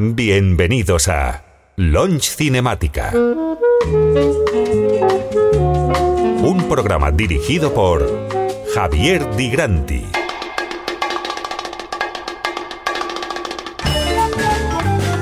Bienvenidos 0.00 1.08
a 1.08 1.42
Launch 1.74 2.30
Cinemática. 2.30 3.10
Un 6.40 6.66
programa 6.68 7.10
dirigido 7.10 7.74
por 7.74 8.08
Javier 8.72 9.34
Di 9.34 9.50
Granti. 9.50 10.06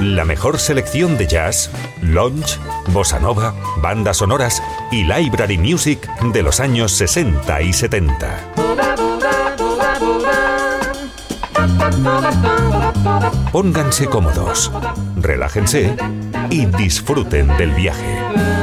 La 0.02 0.26
mejor 0.26 0.58
selección 0.58 1.16
de 1.16 1.26
jazz, 1.26 1.70
lounge, 2.02 2.58
bossa 2.88 3.18
nova, 3.18 3.54
bandas 3.80 4.18
sonoras 4.18 4.62
y 4.92 5.04
library 5.04 5.56
music 5.56 6.06
de 6.34 6.42
los 6.42 6.60
años 6.60 6.92
60 6.92 7.62
y 7.62 7.72
70. 7.72 8.52
Pónganse 13.56 14.04
cómodos, 14.04 14.70
relájense 15.16 15.96
y 16.50 16.66
disfruten 16.66 17.48
del 17.56 17.70
viaje. 17.70 18.55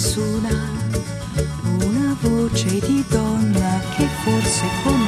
nessuna, 0.00 0.48
una 1.84 2.16
voce 2.22 2.78
di 2.80 3.04
donna 3.10 3.82
che 3.94 4.06
forse 4.22 4.64
con 4.82 4.99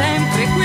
sempre 0.00 0.59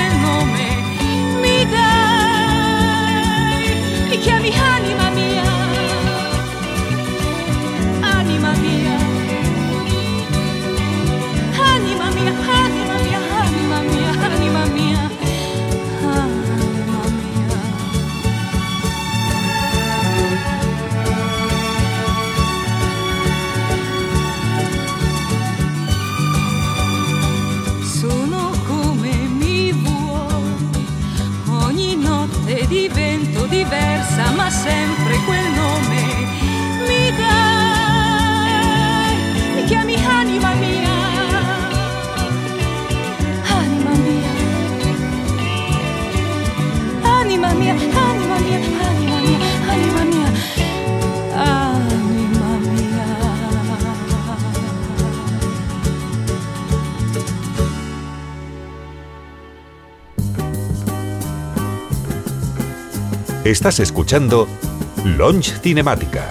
Estás 63.45 63.79
escuchando 63.79 64.47
Launch 65.03 65.61
Cinemática. 65.61 66.27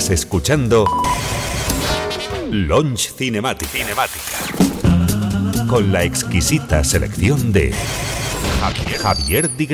Estás 0.00 0.20
escuchando 0.20 0.86
Launch 2.50 3.12
Cinematic. 3.18 3.68
Cinemática. 3.68 5.66
Con 5.68 5.92
la 5.92 6.04
exquisita 6.04 6.82
selección 6.82 7.52
de 7.52 7.74
Javier, 8.60 8.98
Javier 8.98 9.56
Di. 9.58 9.68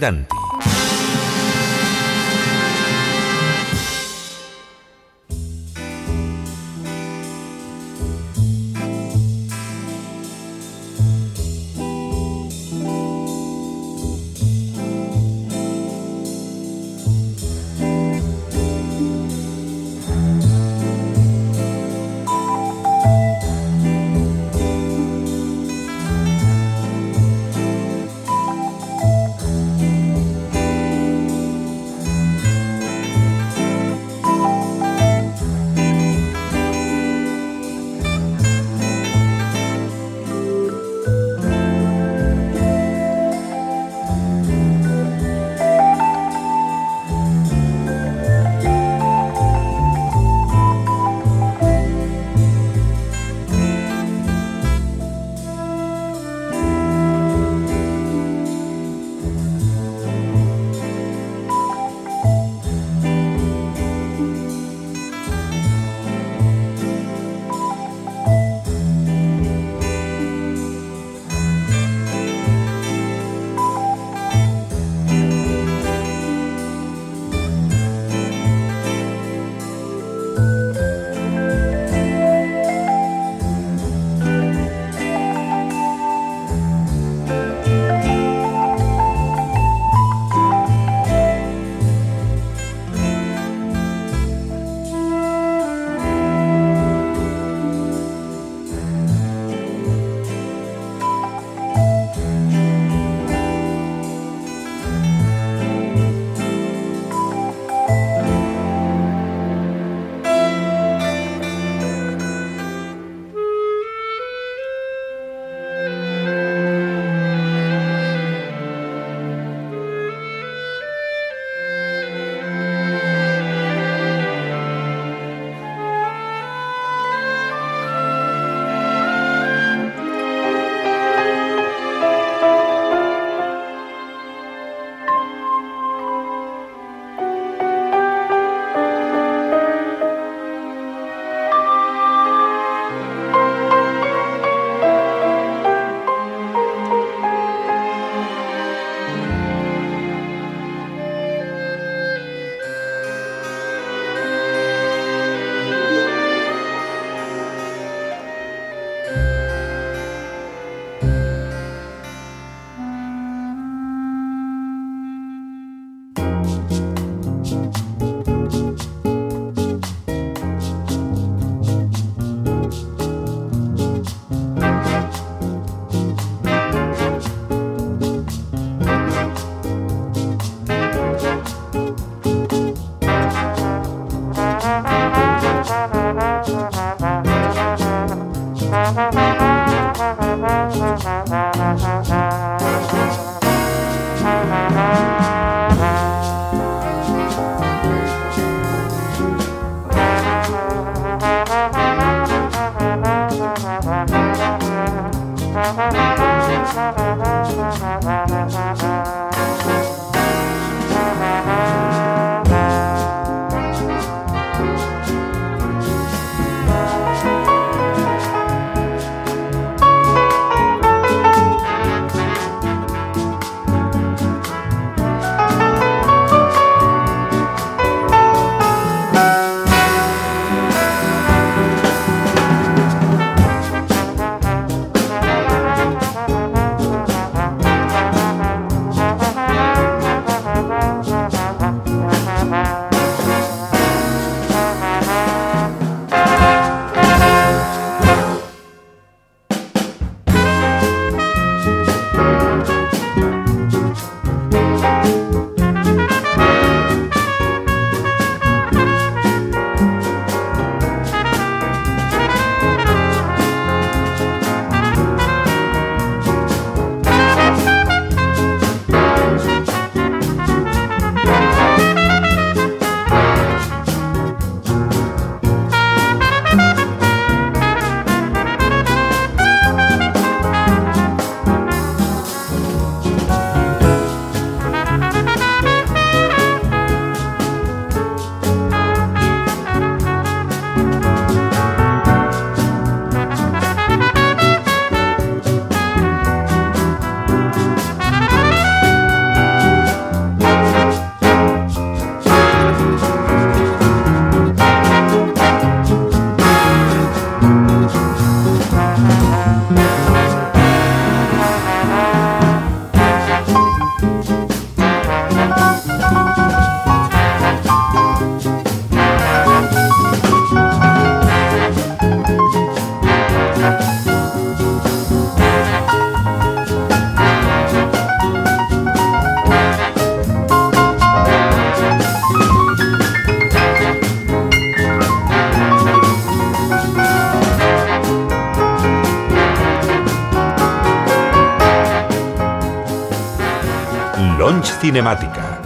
Cinemática. 344.87 345.61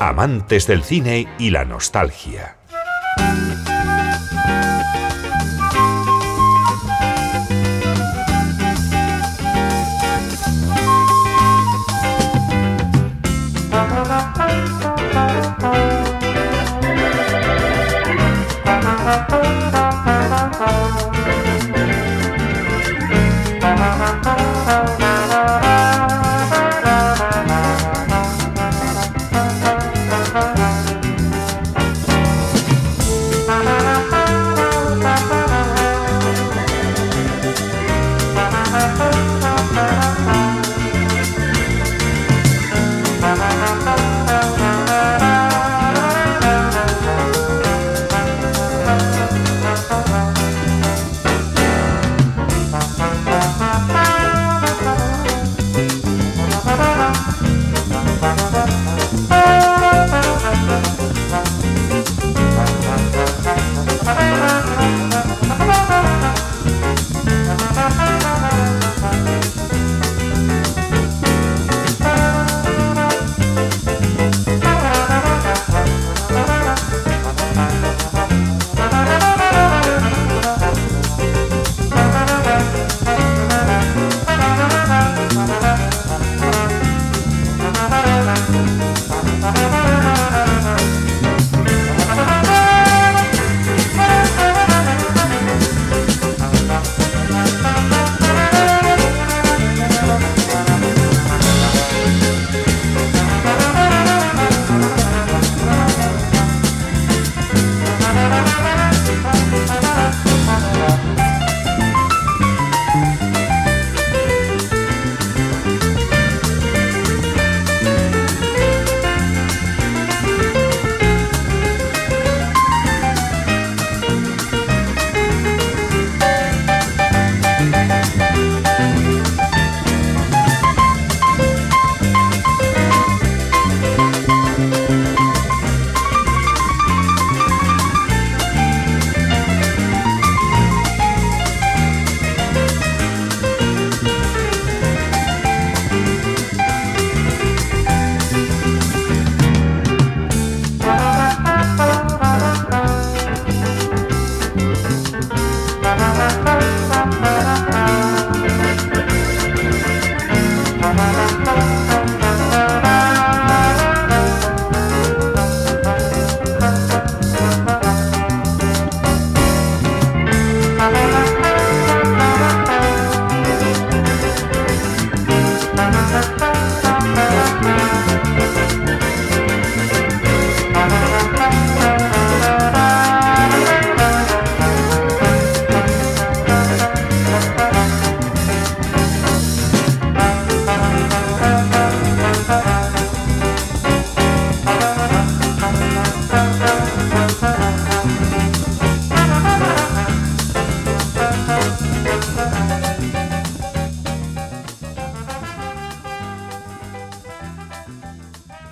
Amantes 0.00 0.66
del 0.66 0.82
cine 0.82 1.28
y 1.38 1.50
la 1.50 1.64
nostalgia. 1.64 2.55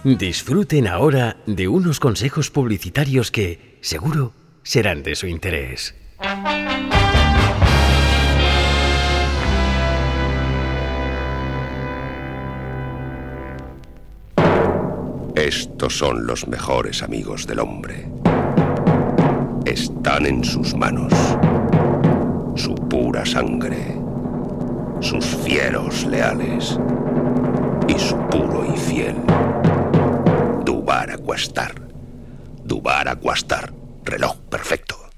Disfruten 0.04 0.86
ahora 0.86 1.38
de 1.46 1.66
unos 1.66 1.98
consejos 1.98 2.50
publicitarios 2.50 3.30
que, 3.30 3.78
seguro, 3.80 4.34
serán 4.62 5.02
de 5.02 5.14
su 5.14 5.26
interés. 5.26 5.94
Estos 15.34 15.96
son 15.96 16.26
los 16.26 16.46
mejores 16.48 17.02
amigos 17.02 17.46
del 17.46 17.60
hombre. 17.60 18.06
Están 19.64 20.26
en 20.26 20.44
sus 20.44 20.74
manos. 20.74 21.14
Su 22.56 22.74
pura 22.74 23.24
sangre. 23.24 23.98
Sus 25.00 25.24
fieros 25.24 26.04
leales. 26.04 26.78
Y 27.88 27.98
su 27.98 28.18
puro 28.28 28.70
y 28.70 28.76
fiel 28.76 29.16
Dubar 31.34 31.42
Aquastar. 31.42 31.74
Dubar 32.64 33.08
Aquastar. 33.08 33.72
Reloj 34.04 34.36
perfecto. 34.48 35.10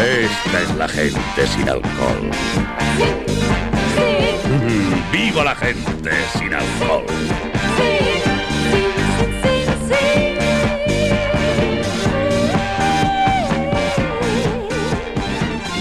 Esta 0.00 0.62
es 0.62 0.74
la 0.76 0.88
gente 0.88 1.46
sin 1.46 1.68
alcohol. 1.68 2.30
¡Viva 5.12 5.44
la 5.44 5.54
gente 5.56 6.10
sin 6.38 6.54
alcohol! 6.54 7.04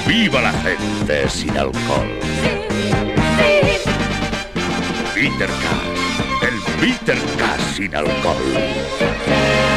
¡Viva 0.05 0.41
la 0.41 0.51
gente 0.51 1.29
sin 1.29 1.57
alcohol! 1.57 2.09
Peter 5.15 5.47
Cash, 5.47 6.04
el 6.75 6.79
Peter 6.79 7.17
Cash 7.37 7.75
sin 7.75 7.95
alcohol. 7.95 9.74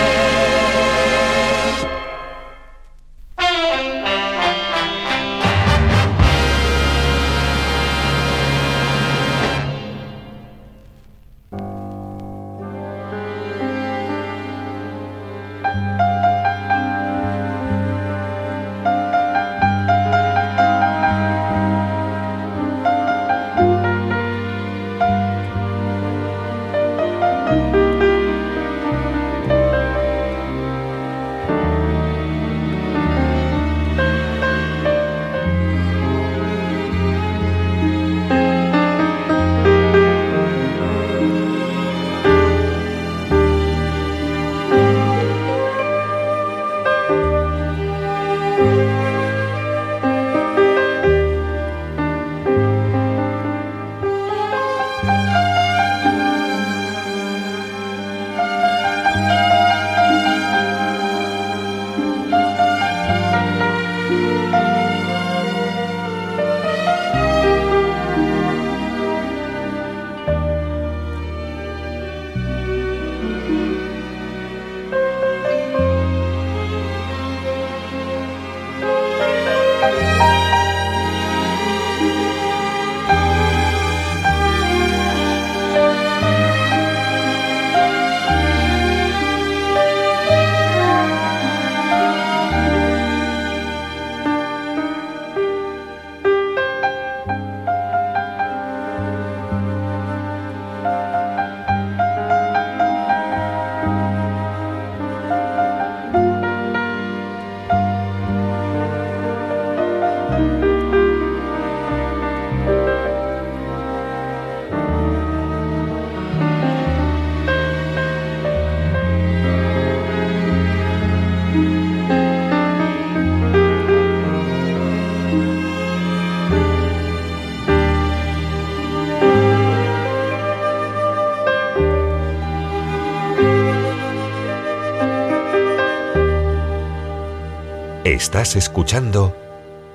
Estás 138.28 138.56
escuchando 138.56 139.34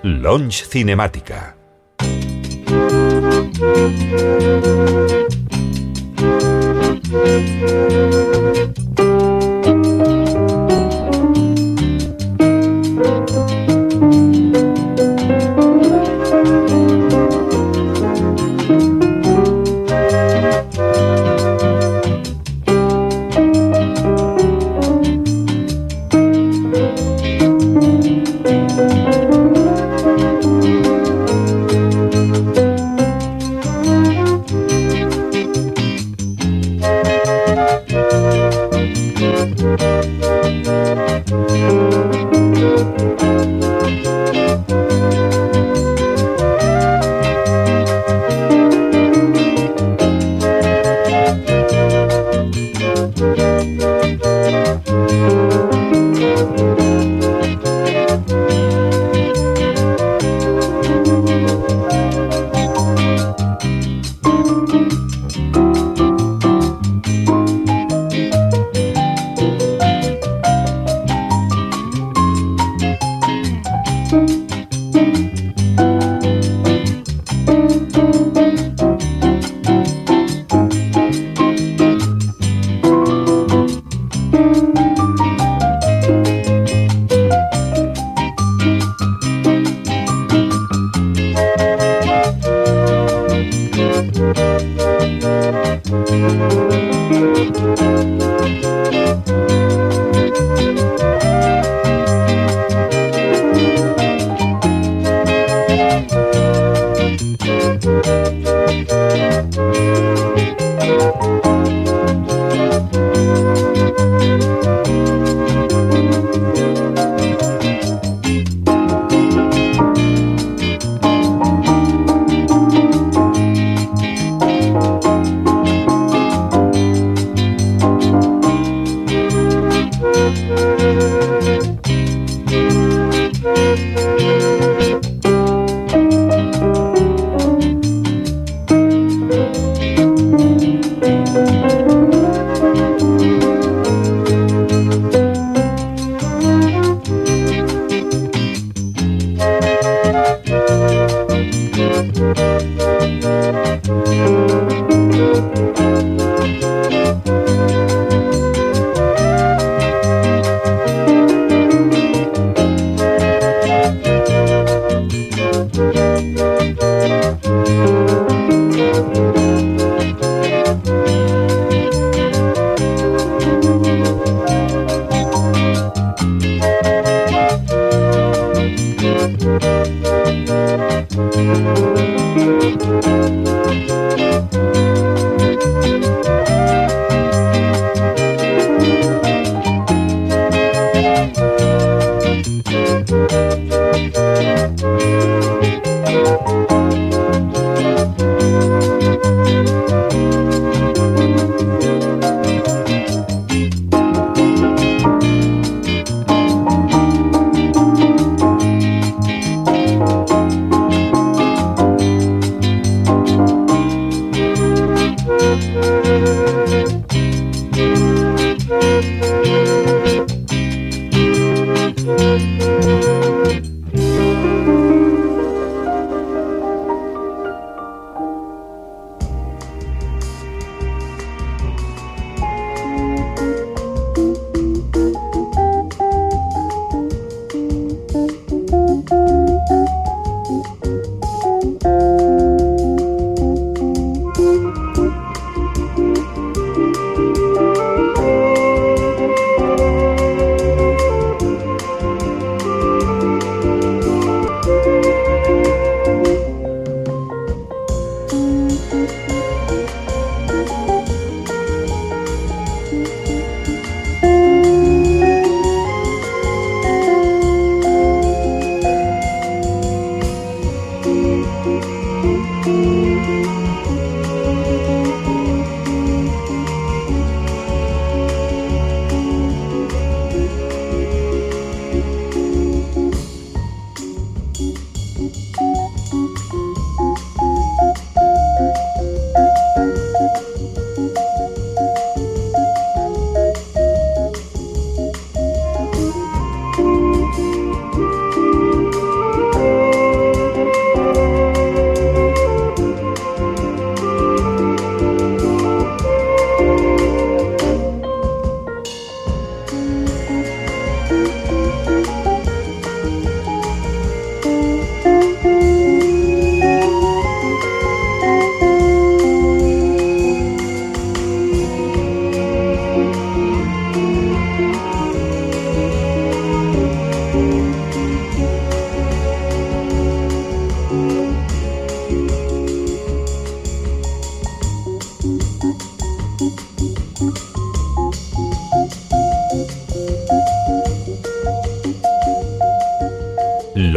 Launch 0.02 0.66
Cinemática. 0.68 1.56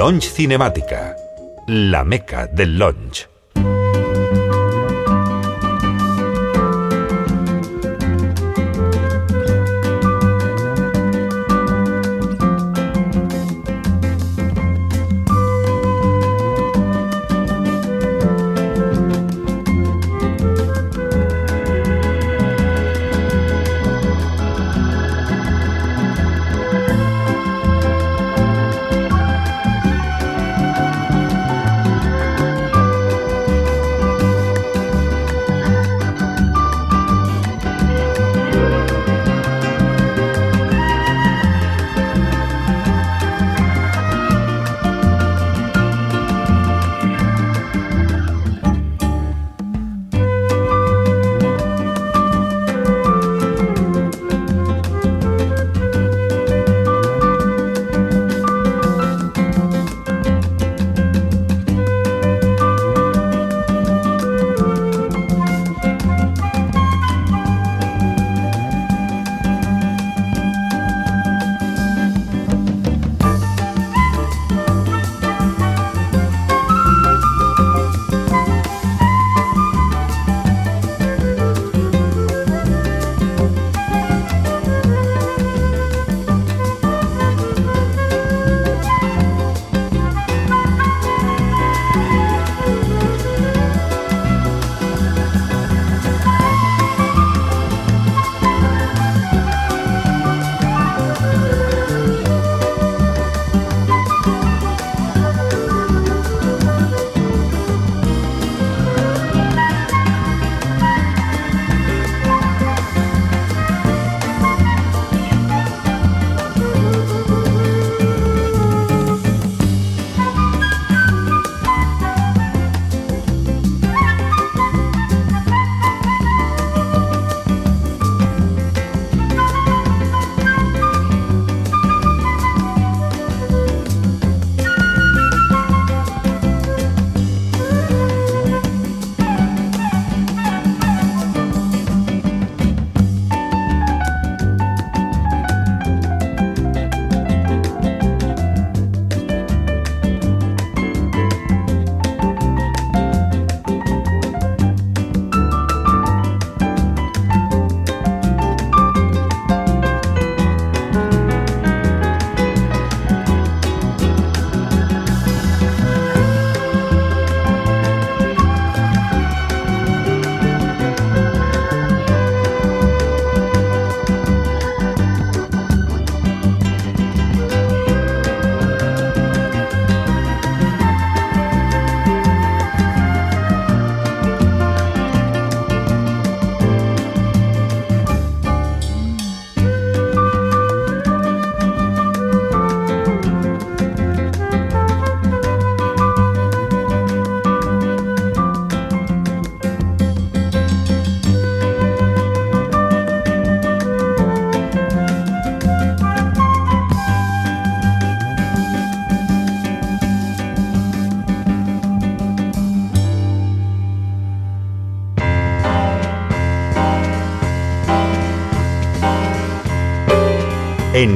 Lounge 0.06 0.30
Cinemática, 0.30 1.16
la 1.66 2.04
meca 2.04 2.46
del 2.46 2.78
lounge. 2.78 3.35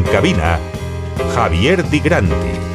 En 0.01 0.07
cabina, 0.11 0.59
Javier 1.35 1.85
Di 1.85 2.01
Grandi. 2.01 2.70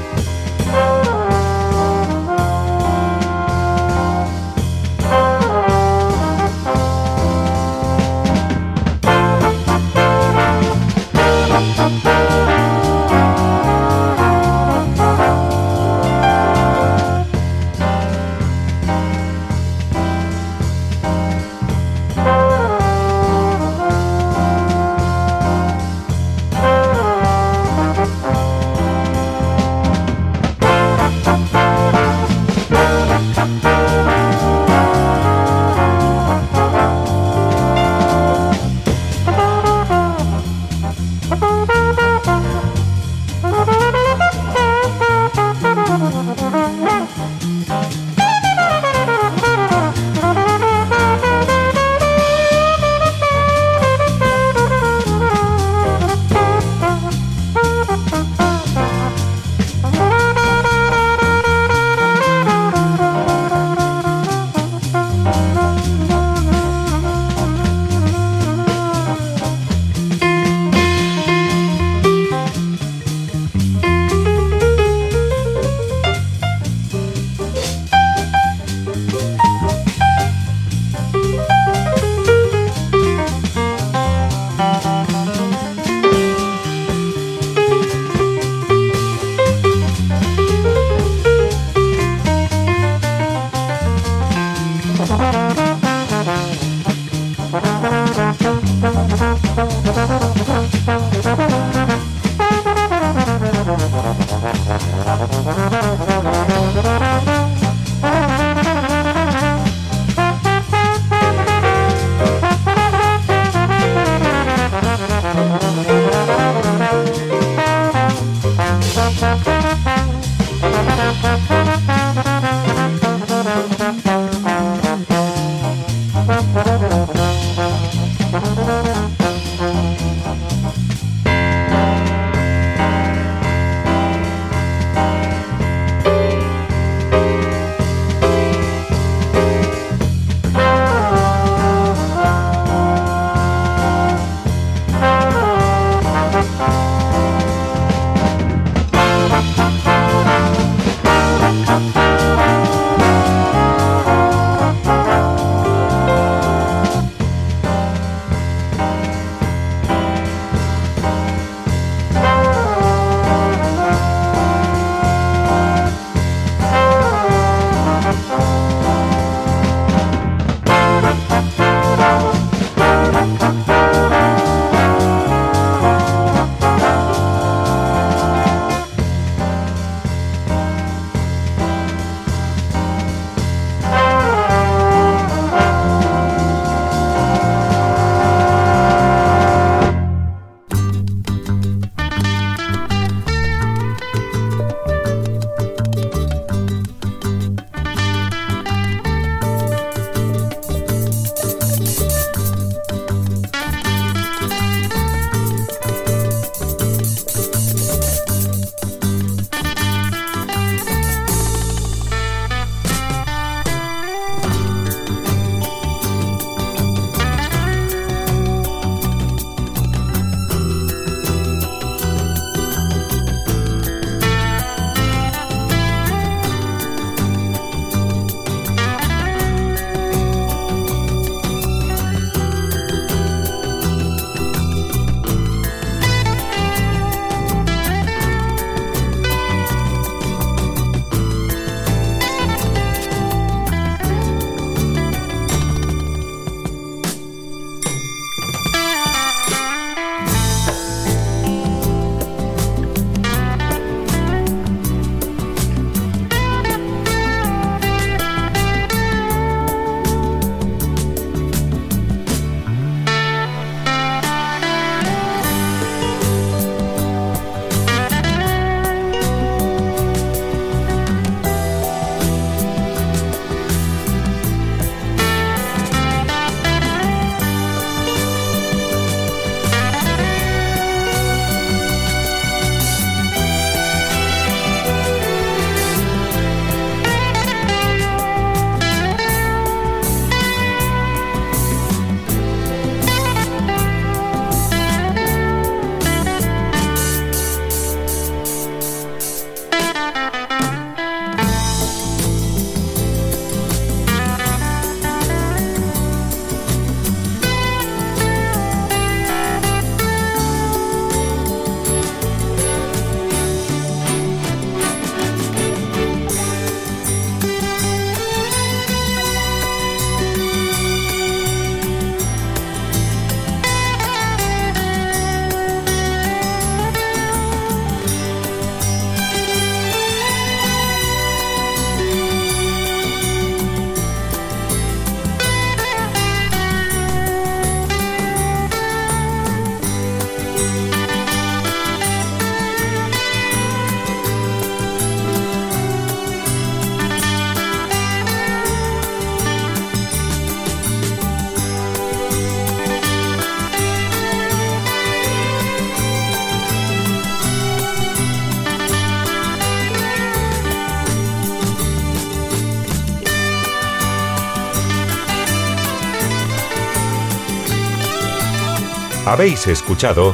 Habéis 369.35 369.67
escuchado 369.67 370.33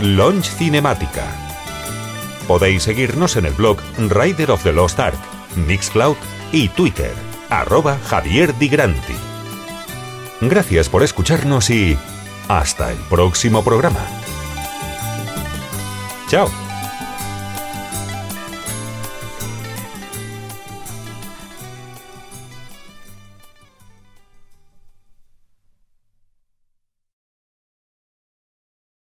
Launch 0.00 0.50
Cinemática. 0.50 1.22
Podéis 2.48 2.82
seguirnos 2.82 3.36
en 3.36 3.46
el 3.46 3.52
blog 3.52 3.78
Rider 3.96 4.50
of 4.50 4.64
the 4.64 4.72
Lost 4.72 4.98
Ark, 4.98 5.16
Mixcloud 5.54 6.16
y 6.50 6.68
Twitter, 6.70 7.14
arroba 7.50 8.00
Javier 8.04 8.52
Di 8.58 8.66
Granti. 8.66 9.14
Gracias 10.40 10.88
por 10.88 11.04
escucharnos 11.04 11.70
y 11.70 11.96
hasta 12.48 12.90
el 12.90 12.98
próximo 13.08 13.62
programa. 13.62 14.04
Chao. 16.26 16.61